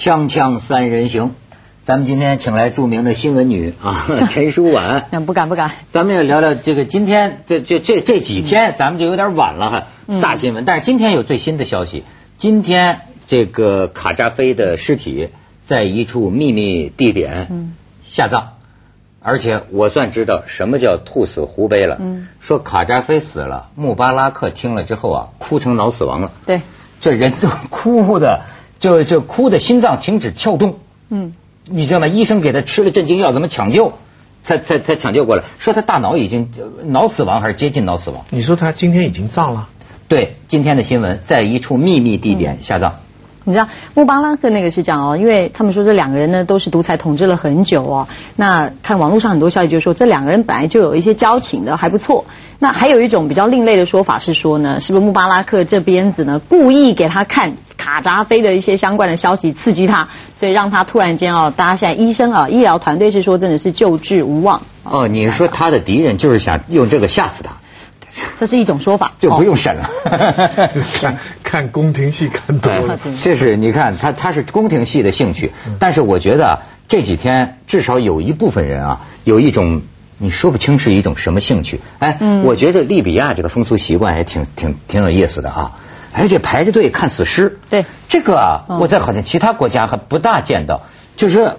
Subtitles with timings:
[0.00, 1.34] 锵锵三人行，
[1.84, 5.08] 咱们今天请来著名的新闻女啊， 陈淑婉。
[5.10, 5.72] 那 不敢不敢。
[5.92, 9.86] 咱们要聊聊这个今天这这这这几天，咱们就有点晚了哈。
[10.22, 12.04] 大新闻，但是今天有最新的消息，
[12.38, 15.28] 今天这个卡扎菲的尸体
[15.60, 18.52] 在一处秘密地点下葬，
[19.20, 22.00] 而且我算知道什么叫兔死狐悲了。
[22.40, 26.32] 说卡扎菲死了，穆巴拉克听了之后啊，哭成脑死亡了。
[26.46, 26.62] 对，
[27.02, 28.40] 这人都 哭的。
[28.80, 30.78] 就就哭的心脏停止跳动，
[31.10, 31.34] 嗯，
[31.66, 32.08] 你知道吗？
[32.08, 33.92] 医生给他吃了镇静药，怎么抢救？
[34.42, 36.50] 才才才抢救过来，说他大脑已经
[36.86, 38.24] 脑死亡还是接近脑死亡？
[38.30, 39.68] 你说他今天已经葬了？
[40.08, 42.94] 对，今天的新闻在一处秘密地点下葬。
[43.44, 48.08] 你知道穆巴拉克那个是这样哦，因为他们说这两个人呢都是独裁统治了很久哦。
[48.36, 52.24] 那看网络上很多消息就说这两个人本来就有一些交情的，还不错。
[52.58, 64.60] 那还有一种比较另类的说法是说呢，是不是穆巴拉克这边子呢故意给他看卡扎菲的一些相关的消息，刺激他，所以让他突然间哦，大家现在医生啊医疗团队是说真的是救治无望。
[64.84, 67.52] 哦，你是说他的敌人就是想用这个吓死他？
[68.38, 69.88] 这是一种说法，就不用审了。
[71.00, 79.82] 看 看宫廷戏看多了，这是你看他他是宫廷戏的兴趣，但是我觉得这几天至少有一部分人啊，有一种
[80.18, 81.80] 你说不清是一种什么兴趣。
[82.00, 85.72] 哎，我觉得利比亚这个风俗习惯也挺挺挺有意思的啊，
[86.12, 87.58] 而且排着队看死尸。
[87.68, 90.82] 对，这个啊，我在好像其他国家还不大见到，
[91.16, 91.56] 就是。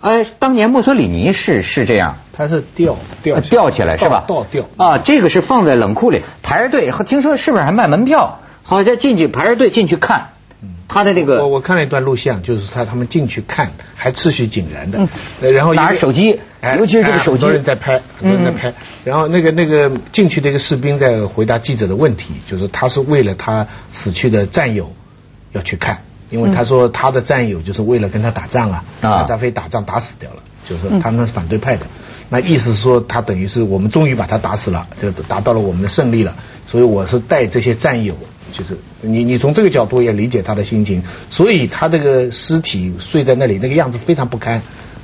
[0.00, 4.24] 哎，当年墨索里尼是是这样，他是吊吊吊起来是吧？
[4.26, 8.38] 倒吊啊，这个是放在冷库里排着队，听说是不是还卖门票？
[8.62, 10.28] 好像进去排着队进去看，
[10.88, 15.08] 他的那个我我看了一段录像，就是他他们进去看还秩序井然的，
[15.40, 16.38] 然后拿着手机，
[16.78, 18.72] 尤其是这个手机，很多人在拍，很多人在拍，
[19.04, 24.92] 然后那个那个进去的一个士兵在回答记者的问题，就是他是为了他死去的战友
[25.52, 25.98] 要去看。
[26.30, 31.84] 因为他说他的战友就是为了跟他打仗啊，卡扎菲打仗打死掉了，就是他们是反对派的，
[32.30, 36.34] 那意思是说他等于是我们终于把他打死了，就达到了我们的胜利了，
[36.66, 38.16] 所以我是带这些战友，
[38.52, 44.62] 就是你你从这个角度也理解他的心情，所以他这个尸体睡在那里那个样子非常不堪。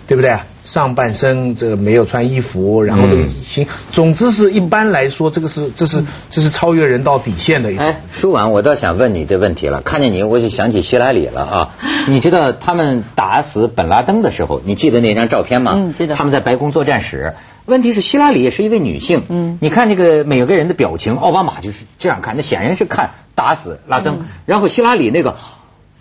[0.08, 0.34] 对不对？
[0.68, 7.72] 上半身这个没有穿衣服，然后这个行，总之是一般来说，这个是这是这是超越人道底线的。
[7.78, 9.80] 哎，说完我倒想问你这问题了。
[9.80, 11.70] 看见你我就想起希拉里了啊！
[12.06, 15.72] 你知道他们打死本拉登的时候，你记得那张照片吗？
[15.74, 16.14] 嗯，记得。
[16.14, 17.32] 他们在白宫作战室。
[17.64, 19.22] 问题是希拉里也是一位女性。
[19.30, 19.56] 嗯。
[19.62, 24.26] 你看那个每个人的表情，奥巴马就是这样看，那显然是看打死拉登。
[24.44, 25.36] 然后希拉里那个，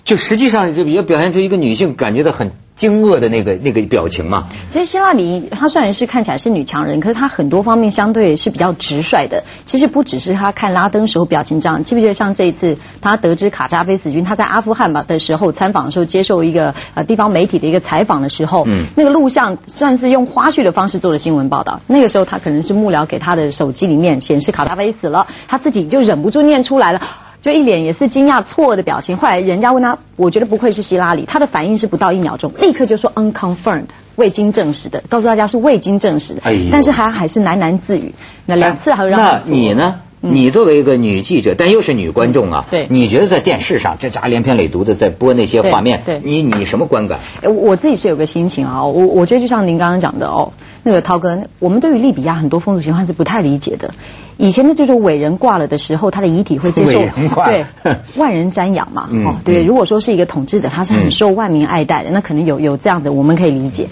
[0.03, 2.51] 就实际上就也表现出一个女性感觉到很。
[2.77, 4.47] 惊愕的那个那个表情嘛。
[4.71, 9.43] 其实希拉里她虽然是看起来是女强人，可是她很多方面相对是比较直率的。
[9.65, 21.81] 其实不只是她看拉登时候表情这样，记不记得像这一次她得知卡扎菲死军，她在阿富汗吧的时候参访的时候，接受一个呃地方媒体的一个采访的时候，嗯，那个录像算是用花絮的方式做的新闻报道。
[21.87, 27.01] 那个时候她可能是幕僚给她的手机里面显示卡扎菲死了，她自己就忍不住念出来了。
[27.41, 29.15] 就一脸也是惊讶错愕的表情。
[29.17, 36.41] 后来人家问他，我觉得不愧是希拉里，他的反应是不到一秒钟，立刻就说 unconfirmed，未经证实的，告诉大家是未经证实的。
[36.43, 38.13] 哎但是还还是喃喃自语。
[38.45, 40.01] 那两次还让那你呢？
[40.19, 47.19] 你作为一个女记者，但又是女观众啊，对，你觉得在电视上这家连篇累牍的在播那些画面，对，你你什么观感？
[47.41, 50.51] 哎我自己是有个心情啊，我我觉得就像您刚刚讲的哦，
[50.83, 53.93] 那个涛哥，我们对于利比亚很多风俗习惯是不太理解的。
[54.37, 56.99] 以前的这种伟人挂了的时候，他的遗体会接受
[57.45, 57.65] 对
[58.17, 59.09] 万人瞻仰嘛？
[59.25, 63.87] 哦，对，如果说是一个统治者，他是很受万民爱戴的，那可能有有这样的，我们可以理解。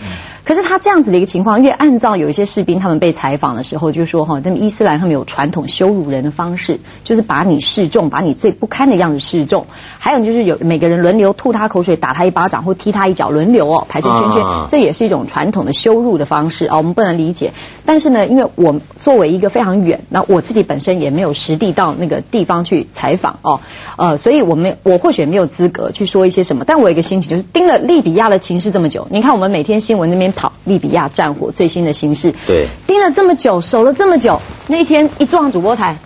[0.45, 9.65] 可是他这样子的一个情况，因为按照有一些士兵他们被采访的时候就说哈，那么伊斯兰他们有传统羞辱人的方式，就是把你示众，把你最不堪的样子示众。
[9.97, 17.51] 还有就是有每个人轮流吐他口水，打他一巴掌或踢他一脚，轮流哦排成圈圈，这也是一种传统的羞辱的方式啊，我们不能理解。
[17.83, 23.59] 但是呢，因为我作为一个非常远，那我自己本身也没有实地到那个地方去采访哦，
[23.97, 26.65] 呃，所以我们我或许也没有资格去说一些什么。
[26.67, 30.34] 但我有一个心情就是盯了利比亚的情势这么久，你看我们每天新闻那边。
[30.35, 35.97] 跑利比亚战火最新的形势，对，盯了这么久，守了这么久，那一天一撞主播台，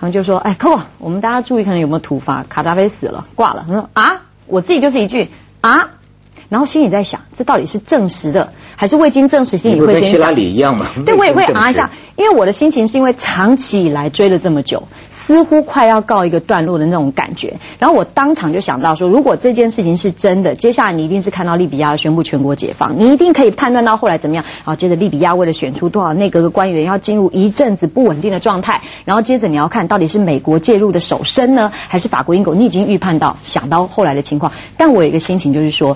[0.00, 2.44] 然后就说：“哎，扣，我们大家注意，可能有没有突发？
[2.44, 5.30] 卡扎菲死了，挂了。”他说：“啊，我自己就是一句
[5.60, 5.72] 啊。”
[6.48, 9.58] 然后心里在想，这到底是证实的还是未经证实？
[9.58, 10.86] 心里会先跟希拉里一样嘛？
[11.04, 14.88] 对，我也会啊一下，因为我的心情是因为长期以来追了这么久。
[15.28, 24.42] 似乎快要告一个段落的那种感觉，然后我当场就想到说，如果这件事情是真的，接下来你一定是看到利比亚宣布全国解放，你一定可以判断到后来怎么样。
[24.56, 32.54] 然后接着利比亚为了选出多少内阁的官员，要进入一阵子不稳定的状态，然后接着你要看到底是美国介入的手伸呢，还是法国、英国？
[32.54, 35.94] 你已经预判到想到后来的情况，但我有一个心情就是说。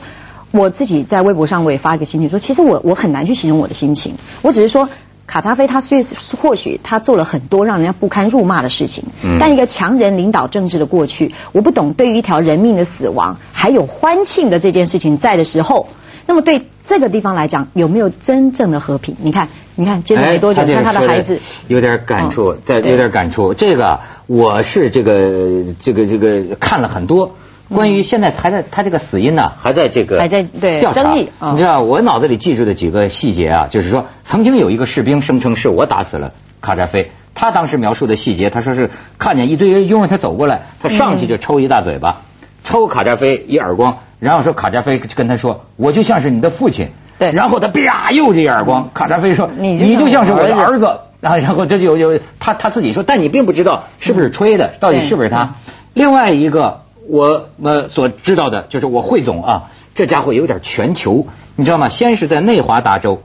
[0.55, 4.87] 我自己在微博上我也发一个心情，说其实我我很难去形容我的心情，我只是说。
[5.27, 6.05] 卡扎菲他虽
[6.41, 9.05] 或许他做了很多让人家不堪辱骂的事情，
[9.39, 15.89] 但一个强人领导政治的过去，我不懂对于一条人命的死亡还有欢庆的这件事情在的时候，
[16.27, 19.17] 那么对这个地方来讲有没有真正的和平？
[19.23, 23.55] 你看，你看，接着没多久，看他的孩子有点感触，在有点感触。
[23.55, 27.37] 这个我是这个这个这个看了很多。
[27.69, 31.11] 关于现在还在他这个死因呢，还在这个还在对调查。
[31.14, 42.20] 你知道我脑子里记住的几个细节啊，就是说曾经有一个士兵声称是我打死了卡扎菲，他当时描述的细节，他说是看见一堆人拥着他走过来，他上去就抽一大嘴巴，
[42.62, 46.88] 抽卡扎菲一耳光，然后说卡扎菲跟他说我就像是你的父亲，
[47.19, 50.87] 对，然后他啪又这一耳光，卡扎菲说你就像是我的儿子，
[51.20, 55.55] 然后然后这就有他他自己说，但你并不知道是不是吹的，到底是不是他。
[55.94, 56.82] 另外一个。
[57.08, 61.26] 我们所知道的就是我汇总啊，这家伙有点全球，
[61.56, 61.88] 你知道吗？
[61.88, 63.22] 先是在内华达州，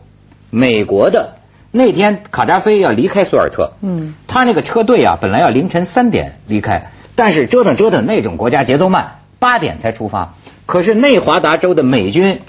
[0.50, 1.36] 美国的
[1.72, 10.34] 那天卡扎菲要离开索尔特，嗯，他那个车队啊，本来要凌晨三点离开，但是折腾折腾那种国家节奏慢，八点才出发。
[10.66, 12.42] 可是内华达州的美军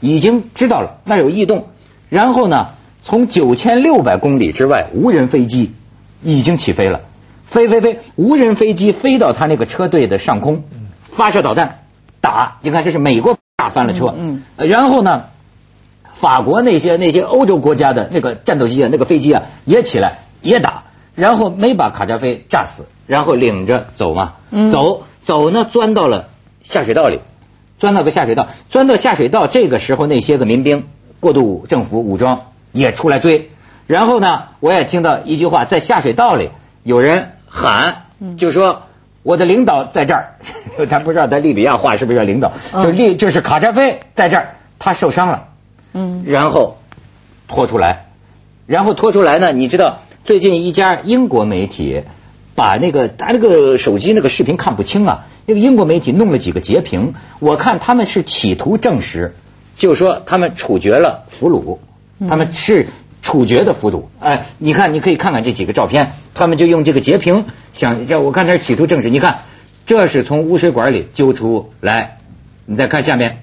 [0.00, 1.68] 已经知道了那有异动，
[2.08, 2.70] 然后呢，
[3.02, 5.72] 从九千六百公里之外，无人飞机
[6.22, 7.00] 已经起飞了。
[7.46, 10.64] 飞飞飞，无人飞机飞到他那个车队的上空，
[11.12, 11.80] 发射导弹
[12.20, 12.58] 打。
[12.62, 14.14] 你看，这是美国打翻了车。
[14.16, 14.42] 嗯。
[14.56, 15.24] 然后呢，
[16.14, 24.34] 法国那些那些欧洲国家的那个战斗机啊，那个飞机啊也起来也打，然后没把卡扎菲炸死，然后领着走嘛。
[24.50, 24.70] 嗯。
[24.70, 26.30] 走走呢，钻到了
[26.62, 27.20] 下水道里，
[27.78, 29.46] 钻到个下水道，钻到下水道。
[29.46, 30.84] 这个时候，那些个民兵、
[31.20, 32.40] 过渡政府武装
[32.72, 33.50] 也出来追。
[33.86, 36.50] 然后呢，我也听到一句话，在下水道里
[36.84, 37.32] 有人。
[37.56, 38.82] 喊，就说
[39.22, 40.34] 我的领导在这儿，
[40.90, 45.44] 他不知道在利比亚话是不是叫领导，就利就是卡扎菲在这儿，他受伤了，
[45.92, 46.78] 嗯，然后
[47.46, 48.06] 拖出来，
[48.66, 52.02] 然后拖出来呢，你知道最近一家英国媒体
[52.56, 59.36] 把那个他那个手机那个视频看不清啊，那个英国媒体弄了几个截屏，我看他们是企图证实，
[59.76, 61.78] 就是说他们处决了俘虏，
[62.26, 62.88] 他们是。
[63.24, 69.08] 处决的幅度，哎，你看，你可以看看这几个照片，他们就用这个截屏，想叫我看，这企图证实。
[69.08, 69.38] 你看，
[69.86, 72.18] 这是从污水管里揪出来，
[72.66, 73.38] 你再看下面，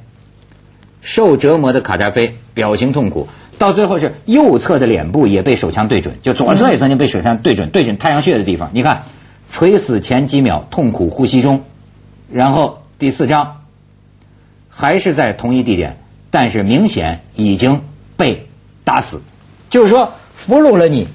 [1.01, 8.69] 受折磨的卡扎菲表情痛苦，到最后是右侧的脸部也被手枪对准，就左侧也曾经被手枪对准，对准太阳穴的地方。
[8.73, 9.05] 你看，
[9.51, 11.63] 垂死前几秒痛苦呼吸中，
[12.31, 13.63] 然后第四张
[14.69, 15.97] 还是在同一地点，
[16.29, 17.81] 但是明显已经
[18.15, 18.45] 被
[18.83, 19.21] 打死。
[19.71, 21.07] 就是说，俘虏了你，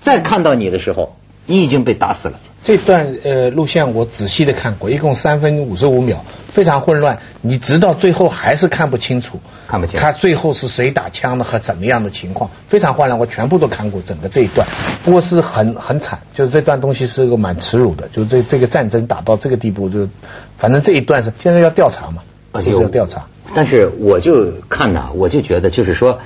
[0.00, 2.40] 再看到你的时候，你已经被打死了。
[2.64, 9.98] 这段呃录像我仔细的看过，一共三分五十五秒，非常混乱，你直到最后还是看不清楚，看不清。
[9.98, 13.18] 他最后是谁打枪的和怎么样的情况，非常混乱。
[13.18, 14.68] 我全部都看过整个这一段，
[15.04, 20.08] 不过是很很惨，就是这段东西是个蛮耻辱的，就是这这个战争打到这个地步，就
[20.56, 22.22] 反正这一段是现在要调查嘛，
[22.52, 23.26] 而且要调查。
[23.54, 26.20] 但是我就看呐，我就觉得就是说。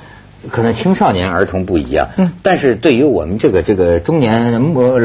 [0.50, 4.52] 可能青少年儿童不一样，嗯，但是对于我们这个这个中年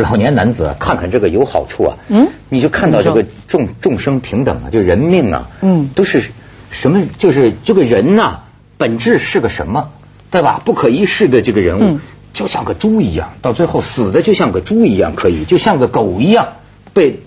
[0.02, 6.24] 老年男子，看看这个有好处啊，嗯，你就看到这个众众生平等啊，就人命啊，嗯，都是
[6.72, 7.04] 什么？
[7.20, 8.40] 就是这个人呐，
[8.78, 9.92] 本质是个什么，
[10.32, 10.62] 对吧？
[10.66, 12.00] 不可一世的这个人物，
[12.34, 16.48] 就像个猪一样，到最后死的就像个猪一样，可以就像个狗一样
[16.94, 17.20] 被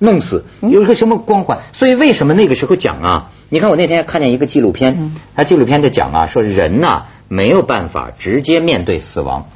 [0.00, 1.60] 弄死，有一个什么光环？
[1.72, 3.30] 所以为什么那个时候讲啊？
[3.50, 7.04] 你看我那天看见一个纪录片，他纪录片在讲啊，说人呐。
[7.32, 9.46] 没有办法直接面对死亡，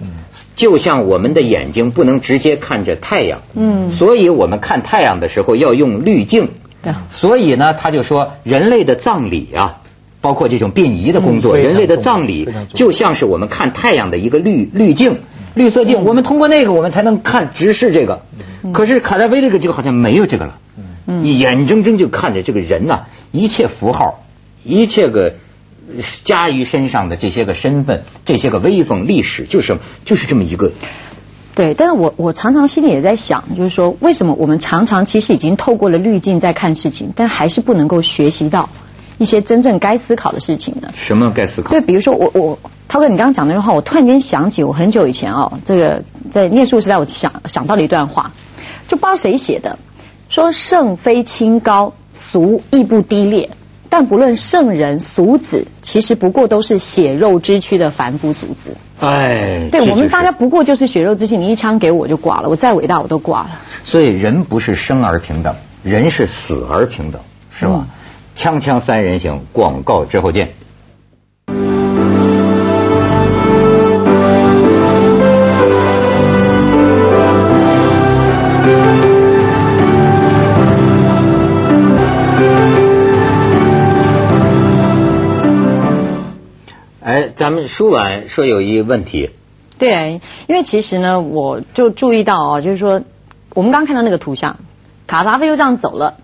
[0.54, 6.48] 就像我们的眼睛不能直接看着太阳，嗯，所以我们看太阳的时候要用滤镜，
[7.10, 9.82] 所以呢，他就说人类的葬礼啊，
[10.22, 15.18] 包括这种殡仪的工作，人类的葬礼就像是我们看太阳的一个滤滤镜、
[15.54, 18.22] 绿色镜，我们通过那个我们才能看直视这个。
[18.72, 20.58] 可是卡扎菲这个就好像没有这个了，
[21.04, 24.24] 你眼睁睁就看着这个人呐，一切符号，
[24.64, 25.34] 一切个。
[26.24, 30.72] 加于身上的这些个身份，这些个威风历史，就是就是这么一个。
[31.54, 38.68] 对，但是我我常常心里也在想，就是说，为什么我们常常其实已经透过了滤镜在看事情，但还是不能够学习到
[39.16, 40.90] 一些真正该思考的事情呢？
[40.94, 41.70] 什么该思考？
[41.70, 48.32] 对，比如说我我涛哥，你刚刚讲那句话，我突然间想起我很久以前哦，这个在念书时代，我想想到了一段话，
[48.86, 49.78] 就不知道谁写的，
[50.28, 53.48] 说圣非清高，俗亦不低劣。
[53.98, 58.76] 但不论圣人俗子，其实不过都是血肉之躯的凡夫俗子。
[59.00, 63.58] 哎，对我们大家不过就是血肉之躯，你一枪给我就挂了，我再伟大我都挂了。
[63.84, 67.18] 所以人不是生而平等，人是死而平等，
[67.50, 67.86] 是吧？
[68.36, 70.50] 锵锵三人行，广告之后见。
[87.46, 89.30] 咱们舒婉说有一问题。
[89.78, 93.02] 对，因为其实呢，我就注意到啊，就是说，
[93.54, 94.56] 我们刚看到那个图像，
[95.06, 96.14] 卡扎菲就这样走了。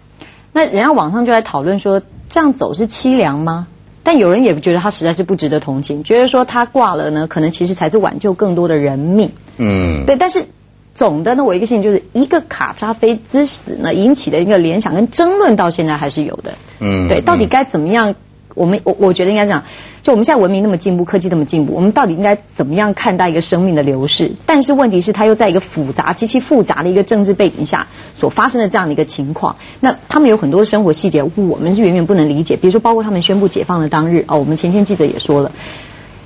[0.53, 3.69] 那人家网上就在讨论说，这样走是凄凉吗？
[4.03, 9.31] 但有人也觉得他实在是不值得同情，觉得说他挂了呢，可能其实才是挽救更多的人命。
[9.59, 10.05] 嗯。
[10.05, 10.47] 对，但是
[10.93, 16.55] 总的呢，我一个信就是一个卡扎菲之死呢引起的一个联想跟争论，到现在还是有的。
[16.81, 17.07] 嗯。
[17.07, 18.17] 对，到底该怎么样？
[18.55, 19.63] 我们我我觉得应该这样，
[20.03, 24.33] 就我们现在文明那么进步，科技那么进步，我们到底应该怎么样看待一个生命的流逝？
[24.45, 29.57] 但是问题是，它又在一个复杂极其复杂的一个政治背景下所发生的这样的一个情况。
[29.81, 32.57] 那他们有很多生活细节，我们是远远不能理解。
[32.57, 35.53] 比如说，包括他们宣布解放的当日，哦，我们前天记者也说了，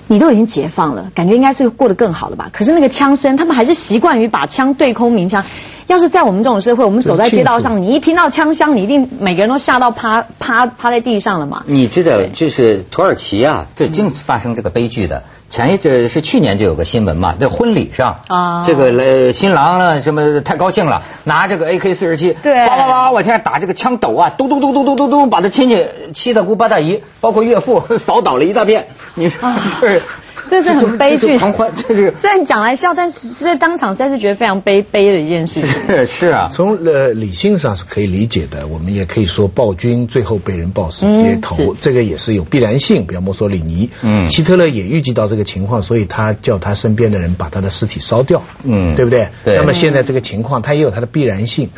[0.09, 2.49] 你都已经解放了，感觉应该是过得更好了吧？
[2.52, 5.45] 可是那个枪声，他们还是习惯于把枪对空鸣枪。
[5.86, 11.62] 要是在我们这种社会，我们走在街道上，你一听到枪响，你一定每个人都吓到趴趴趴在地上了嘛？
[11.66, 15.22] 你知道，就是土耳其啊，这经发生这个悲剧的。
[15.48, 28.86] 前一阵是去年就有个新闻嘛，在婚礼上，啊，这个呃新郎呢什么太高兴了，拿这个 AK 四十七，对，哇哇哇往天打这个枪斗啊，嘟嘟嘟嘟嘟嘟嘟，把他亲戚七大姑八大姨，包括岳父 扫倒了一大片。
[29.14, 29.48] 你说
[29.80, 30.02] 就是。
[30.48, 35.68] 这是很悲剧，狂欢， 这是虽然讲来笑，但是在当场，实在是觉得非常悲悲的一件事情。
[35.88, 38.64] 是是啊，从呃理性上是可以理解的。
[38.68, 43.04] 我们也可以说，暴君最后被人暴死街头，这个也是有必然性。
[43.06, 49.28] 比如墨索里尼，嗯，希特勒也预计到这个情况，所以他叫他身边的人把他的尸体烧掉，嗯，对不对？
[49.44, 49.56] 对。
[49.56, 51.70] 那么现在这个情况，它也有它的必然性。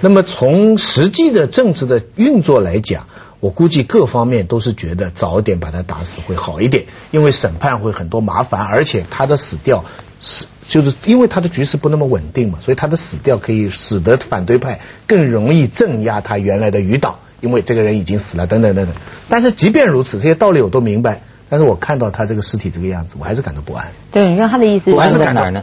[0.00, 3.06] 那么从实际的政治的运作来讲。
[3.40, 9.84] 我估计各方面都是觉得早点把他打死会好一点，因为审判会很多麻烦，而且他的死掉
[10.18, 18.94] 是就是因为他的局势不那么稳定嘛，所以他的死掉可以使得反对派更容易镇压他原来的余党，因为这个人已经死了等等等等。
[19.28, 23.86] 但是即便如此，这些道理我都明白，但是我看到他这个尸体这个样子，我还是感到不安。
[24.10, 25.62] 对，你看他的意思，我还是在哪儿呢？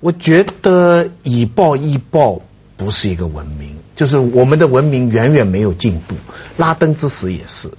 [0.00, 2.42] 我觉得以暴易暴
[2.76, 3.76] 不是一个文明。
[3.96, 6.14] 就是我们的文明远远没有进步，
[6.58, 7.70] 拉登之死也是，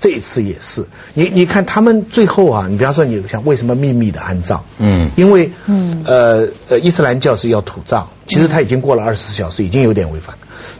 [0.00, 0.86] 这一次也是。
[1.12, 4.64] 你你看他们最后啊，你比方说你想为什么秘密的安葬？
[4.78, 10.34] 嗯，因为嗯呃呃伊斯兰教是要土葬，其实他已经过了二十四小时，已经有点违反，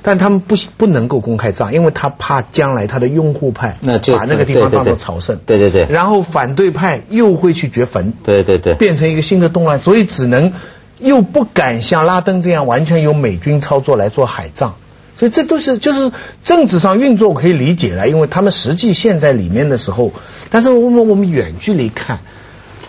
[0.08, 10.52] 但他们不不能够公开葬，因为他怕将来他的拥护派把那个地方当做朝圣，对对对，然后反对派又会去掘坟，对对对，变成一个新的动乱，所以只能
[11.00, 14.76] 又不敢像拉登这样完全由美军操作来做海葬。
[15.16, 16.12] 所以这都是就是
[16.44, 20.12] 政治上运作可以理解了，因为他们实际陷在里面的时候，
[20.50, 22.20] 但是我们我们远距离看，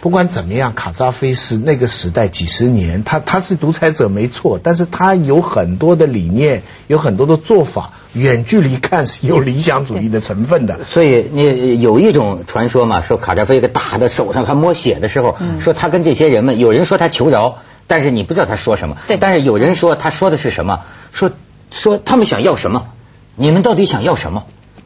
[0.01, 10.84] 不管怎么样，卡扎菲是那个时代几十年，他他是独裁者没错，但是他有很多的理念，有很多的做法，远距离看是有理想主义的成分的。
[10.86, 21.32] 所以你有一种传说嘛，说卡扎菲给打的手上还摸血的时候，说他跟这些人们，有人说他求饶，但是你不知道他说什么，对，但是有人说他说的是什么，说。
[21.70, 22.88] 说他们想要什么？
[23.36, 24.46] 你们到底想要什么？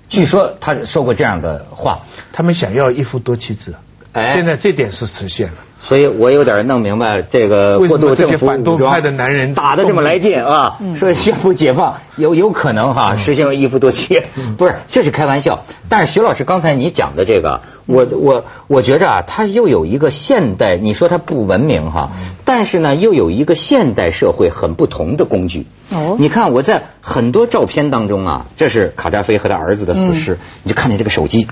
[0.09, 1.99] 据说他说过这样的话，
[2.33, 3.75] 他们想要一夫多妻制。
[4.13, 5.53] 哎，现在这点是实现了。
[5.83, 10.77] 所以我有点弄明白这个过渡政府反动派的男人打的这么来劲啊！
[10.95, 14.21] 说宣布解放有有可能哈实行一夫多妻，
[14.59, 15.65] 不是这是开玩笑。
[15.89, 22.11] 但是徐老师刚才你讲的这个，我我我觉着啊，他又有一个现代，你说他不文明哈，
[22.45, 25.65] 但是呢又有一个现代社会很不同的工具。
[25.89, 31.47] 哦，你看我在很多照片当中啊，这是卡扎菲和他儿子的死尸，你就看见这个手机。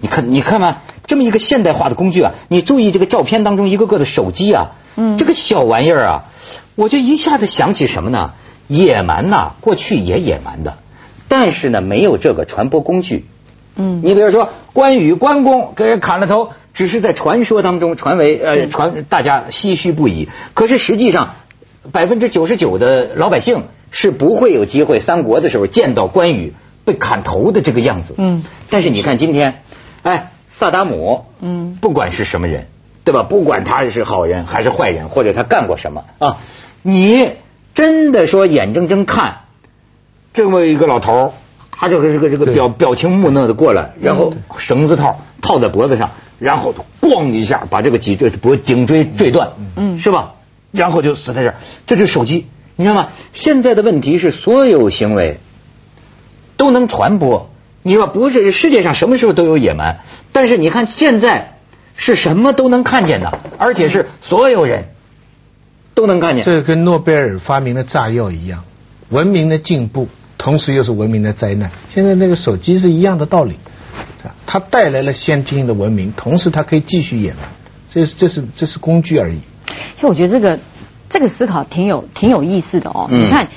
[0.00, 6.24] 你看，你看嘛，这么一个现代化的工具啊，你注意这个照片当中一个个的手机啊，嗯，这个小玩意儿啊，
[6.76, 8.32] 我就一下子想起什么呢？
[8.68, 10.78] 野蛮呐，过去也野蛮的，
[11.28, 13.26] 但是呢，没有这个传播工具。
[13.76, 20.28] 嗯，你比如说关羽关公给人砍了头，只是在传说当中传为呃传，大家唏嘘不已。
[20.54, 21.34] 可是实际上，
[21.92, 26.54] 百分之九十九的老百姓是不会有机会三国的时候见到关羽
[26.86, 28.14] 被砍头的这个样子。
[28.16, 29.60] 嗯，但是你看今天。
[30.02, 32.66] 哎，萨达姆，嗯，不管是什么人，
[33.02, 33.24] 对吧？
[33.24, 36.38] 不管他是好人还是坏人，或者他干过什么啊，
[36.82, 37.32] 你
[37.74, 39.38] 真的说眼睁睁看
[40.32, 41.34] 这么一个老头
[41.72, 50.34] 他这个这个这个表表情木讷的过来，然后绳子套套在脖子上，然后咣一下把这个脊椎脖颈椎坠断，嗯，是吧？
[50.70, 51.56] 然后就死在这儿。
[51.86, 52.46] 这是手机，
[52.76, 53.08] 你知道吗？
[53.32, 55.38] 现在的问题是，所有行为
[56.56, 57.50] 都能传播。
[57.86, 59.98] 你说不是世界上什么时候都有野蛮，
[60.32, 61.58] 但是你看现在
[61.96, 64.86] 是什么都能看见的，而且是所有人
[65.92, 66.42] 都能看见。
[66.46, 68.64] 这跟诺贝尔发明的炸药一样，
[69.10, 71.70] 文明的进步，同时又是文明的灾难。
[71.90, 73.56] 现在那个手机是一样的道理，
[74.46, 77.40] 它带来了先进的文明，同时它可以继续野蛮，
[77.92, 79.40] 这是这是这是工具而已。
[79.66, 80.58] 其实我觉得这个
[81.10, 83.08] 这个思考挺有挺有意思的哦。
[83.10, 83.48] 你看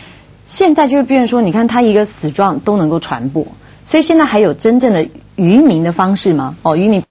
[0.45, 3.47] 现在就是变成说，你看它一个死状都能够传播。
[3.89, 6.57] 所以现在还有真正的愚民的方式吗？
[6.61, 7.03] 哦，愚民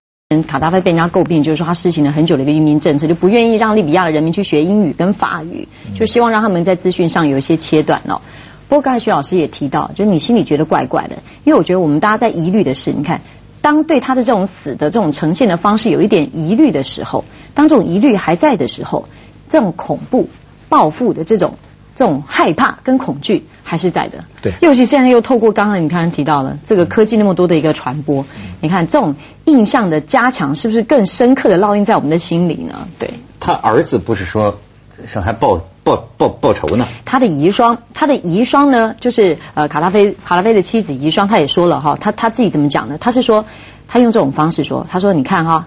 [0.47, 8.21] 卡扎菲被人家诟病，就是说他实行了很久的一个移民政策，就不愿意让利比亚的人民去学英语跟法语，就希望让他们在资讯上有一些切断哦。
[8.69, 13.23] 不过刚才徐老师也提到，就是你心里觉得怪怪的，因为我觉得我们大家在疑虑的是，你看，
[13.63, 19.09] 当对他的这种死的这种呈现的方式有一点疑虑的时候，当这种疑虑还在的时候，
[19.49, 20.29] 这种恐怖
[20.69, 21.55] 报复的这种
[21.95, 23.47] 这种害怕跟恐惧。
[23.69, 28.25] 还是在的，对，尤其现在又透过刚刚你刚刚提到了这个科技那么多的一个传播，
[28.61, 32.87] 你看这种印象的加强，是不是更深刻的烙印在我们的心里呢？
[32.97, 34.61] 对，他儿子不是说
[35.09, 36.87] 想还报报报报仇呢？
[37.05, 42.97] 他的遗孀，他的遗孀呢，就是呃卡拉菲卡拉菲的妻子遗孀，他也说了哈，他他自己怎么讲呢？
[43.01, 43.45] 他是说
[43.89, 45.67] 他用这种方式说，他说你看哈，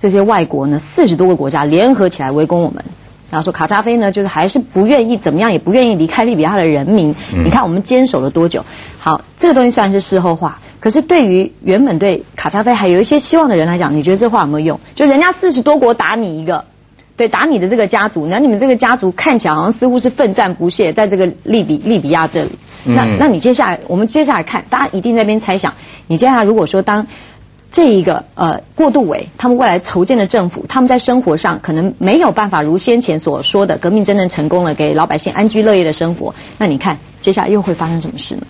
[0.00, 2.84] 这些外国呢，四十多个国家联合起来围攻我们。
[3.30, 7.14] 然后说卡扎菲呢，就是还是不愿意怎么样，也不愿意离开利比亚的人民。
[7.44, 8.64] 你看我们坚守了多久？
[8.98, 14.80] 好，这个东西虽然是事后话，可是对于原本对卡扎菲还有一些希望的人来讲，你觉得这话有没有用？
[14.94, 16.64] 就人家四十多国打你一个，
[17.16, 22.50] 对，打你的这个家族，那你们这个家族看起来好像似乎是奋战不懈，在这个利比利比亚这里。
[22.84, 25.74] 那那你接下来，我们接下来看，大家一定在边猜想，
[26.06, 27.06] 你接下来如果说当。
[27.70, 36.34] 这一个呃过渡委，他们未来筹建的政府，他们在生活上可能没有办法如先前所说的革命真正成功了，给老百姓安居乐业的生活。
[36.58, 38.42] 那你看接下来又会发生什么事呢？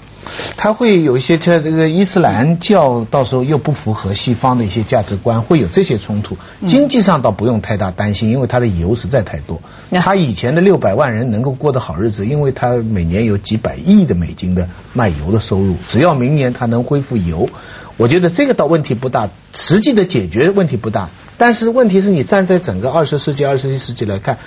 [0.57, 6.37] 他会有一些这这个伊斯兰教到时候又不符合西方的一些价值观，会有这些冲突。
[6.67, 9.61] 经济上倒不用太大担心，因为它的油实在太多。
[10.03, 15.77] 他以前的六百万人能够过得好日子，因为他每年有几百亿的美金的卖油的收入。
[15.87, 17.49] 只要明年他能恢复油。
[17.97, 21.09] 我觉得这个倒问题不大，实际的解决问题不大。
[21.39, 24.39] 但是问题是你站在整个二十世纪、二十一世纪来看，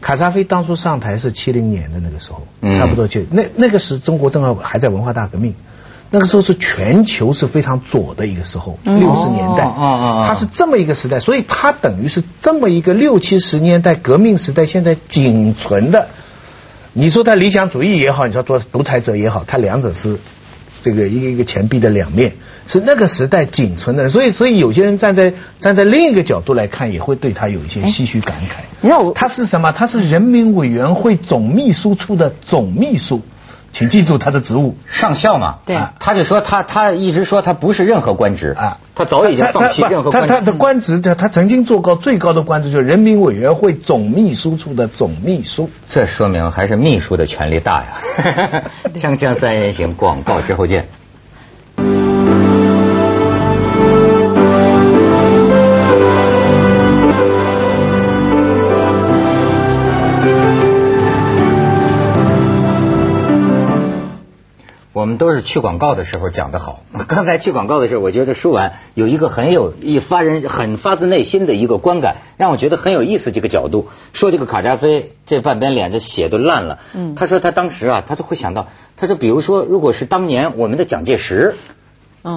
[0.00, 5.54] 卡扎菲当初上台是七零年的那个时候，差不多就那那个时中国正好还在文化大革命，
[6.10, 9.62] 那个时候是全球是非常左的一个时候，六十年代，
[10.26, 16.08] 它是这么一个时代，所以它等于是这么一个六七十年代革命时代现在仅存的。
[16.92, 20.18] 你说他理想主义也好，你说做独裁者也好，他两者是。
[20.82, 22.32] 这个一个一个钱币的两面
[22.66, 28.62] 是那个时代仅存的，所以所以有些人站在站在另一个角度来看，也会对他有一些唏嘘感慨。
[28.80, 29.72] 你知道他是什么？
[29.72, 33.22] 他是人民委员会总秘书处的总秘书。
[33.72, 35.60] 请记住他的职务，上校嘛。
[35.64, 40.28] 对，他就说他他一直说他不是任何官职啊，他早已经放弃任何官职。
[40.28, 45.70] 他他的官职，他他曾经做过最高的官职，就是人民委员会总秘书处的总秘书。
[45.88, 48.62] 这说明还是秘书的权力大呀。
[48.94, 50.86] 锵锵三人行，广告之后见。
[65.12, 66.80] 们都是去广告的时候讲的好。
[67.06, 73.30] 刚才去广告的时候，我觉得说完有一个很有一发人很发自内心的一个观感，让我觉得很有意思。
[73.30, 76.78] 这个角度说，这个卡扎菲这半边脸这血都烂了。
[76.94, 81.54] 嗯，他说他当时啊，他就会想到，他说比如说，如果是当年我们的蒋介石，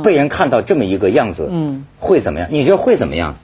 [0.03, 2.49] 被人看到这么一个样子，嗯，会怎么样？
[2.51, 3.35] 你觉得会怎么样？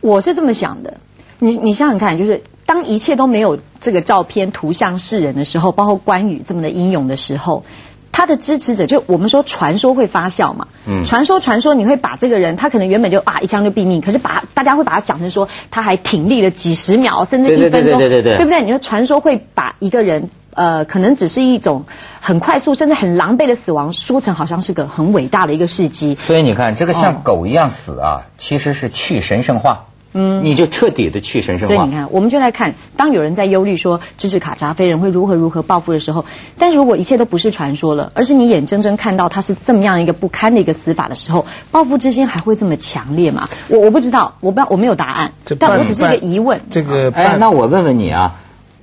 [0.00, 0.98] 我是这么想的。
[1.38, 7.64] 你你想想看，就是当一切都没有这个照片图像示人的时候，包括关羽这么的英勇的时候。
[8.12, 18.62] 他的支持者就我们说传说会发酵嘛，嗯，传说传说你会把这个人他可能原本就啊一枪就毙命，可是把大家会把他讲成说他还挺立了几十秒甚至一分钟，对对对对对，对不对？
[18.62, 21.84] 你说传说会把一个人呃可能只是一种
[22.20, 26.14] 很快速甚至很狼狈的死亡说成好像是个很伟大的一个事迹。
[26.14, 29.86] 所以你看这个像狗一样死啊，其实是去神圣化。
[30.14, 31.74] 嗯，你就彻底的去神圣化。
[31.74, 36.24] 所以你看，我们就来看，当有人在忧虑说支持卡扎菲人会如何如何报复的时候，
[36.58, 43.48] 但是如果一切都不是传说了，而是你眼睁睁看到他是这么样一个不堪的一个死法的时候，报复之心还会这么强烈吗？
[43.68, 46.60] 我我不知道，我不我没有答案，但我只是一个疑问。
[46.70, 48.34] 这个，哎，那我问问你啊，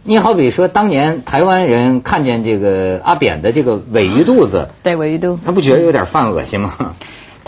[0.04, 6.96] 你好比说当年台湾人看见这个阿扁的这个尾鱼肚子，对尾鱼肚，他不觉得有点犯恶心吗？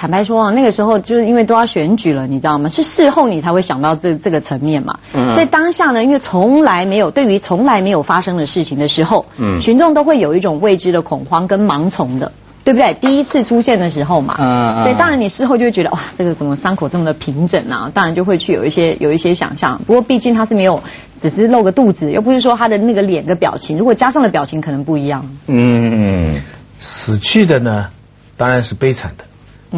[0.02, 2.68] 坦白说啊，那个时候就是因为都要选举了，你知道吗？
[2.70, 5.36] 是事后你才会想到这这个层面嘛嗯。
[5.36, 12.32] 在当下呢，因为从来没有对于从来没有发生的事情的时候，嗯群众都会有一种未知的恐慌跟盲从的。
[12.64, 12.94] 对不对？
[13.02, 17.90] 第一次出现的时候嘛，嗯，所以当然你事后就会觉得哇，这个怎么伤口这么的平整啊？
[17.92, 19.82] 当然就会去有一些有一些想象。
[19.88, 20.82] 不过毕竟他是没有，
[21.20, 25.28] 只是露个肚子，又不是说他的那个脸的表情，如果加上了表情，可能不一样。
[25.48, 26.40] 嗯，
[26.80, 27.88] 死去的呢，
[28.38, 29.24] 当然是悲惨的，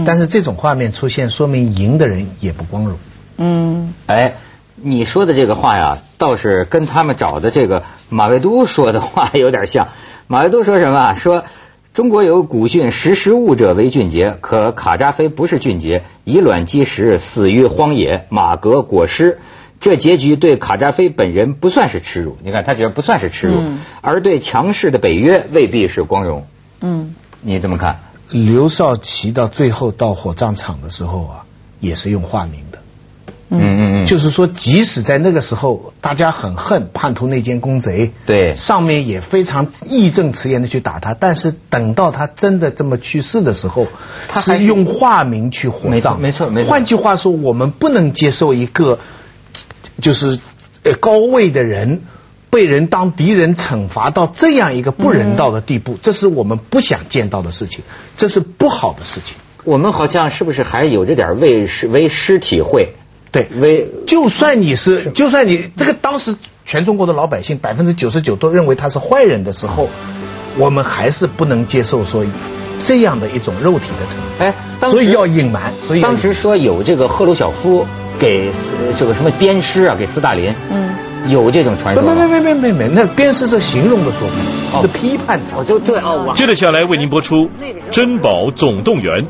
[0.06, 2.98] 但是这种画面出现，说明赢的人也不光荣。
[3.38, 4.36] 嗯，哎，
[4.76, 9.90] 你说的这个话呀，倒是跟他们找的这个马未都说的话有点像。
[10.28, 11.14] 马未都说什么？
[11.14, 11.46] 说。
[11.94, 19.38] 中国有古训：“识时务者为俊杰。”可卡扎菲不是俊杰，以卵击石，死于荒野，马革裹尸。
[19.80, 22.36] 这结局对卡扎菲本人不算是耻辱。
[22.42, 23.62] 你看，他觉得不算是耻辱，
[24.02, 26.48] 而对强势的北约未必是光荣。
[26.82, 28.00] 嗯，你怎么看？
[28.34, 31.46] 刘少奇到最后到火葬场的时候啊，
[31.80, 32.80] 也是用化名的。
[33.50, 43.86] 嗯嗯嗯，就是说，即使在那个时候，大家很恨叛徒内奸公贼，对，上面也非常义正辞严的去打他，但是等到他真的这么去世的时候，
[44.28, 46.72] 他是用化名去火葬，没错没错。
[46.72, 48.98] 换句话说，我们不能接受一个
[50.02, 50.40] 就是
[50.82, 52.02] 呃高位的人
[52.54, 57.84] 被人当敌人惩罚到这样一个不人道的地步，这是我们不想见到的事情，
[58.16, 59.36] 这是不好的事情。
[59.64, 62.94] 我们好像是不是还有着点为尸为师体会？
[63.32, 69.90] 对，为就算你是，就算你这个当时全中国的老百姓百分之九十九都认为他是坏人的时候，
[70.56, 72.24] 我们还是不能接受说
[72.86, 74.46] 这样的一种肉体的惩罚。
[74.46, 74.54] 哎，
[74.92, 75.74] 所以要隐瞒。
[75.88, 77.84] 所以当时说有这个赫鲁晓夫
[78.20, 78.52] 给
[78.96, 80.54] 这个什么鞭尸啊，给斯大林。
[80.70, 80.94] 嗯，
[81.28, 82.04] 有这种传说。
[82.04, 84.28] 没没没没没没，那边是是形容的说
[84.72, 85.46] 法，是批判的。
[85.56, 86.32] 哦，就对哦。
[86.36, 87.46] 接着下来为您播出
[87.92, 89.22] 《珍宝总动员》。